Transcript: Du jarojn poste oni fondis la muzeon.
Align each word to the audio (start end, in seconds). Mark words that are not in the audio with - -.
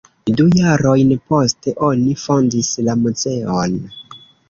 Du 0.37 0.45
jarojn 0.59 1.11
poste 1.33 1.75
oni 1.91 2.17
fondis 2.25 2.75
la 2.91 3.01
muzeon. 3.07 3.83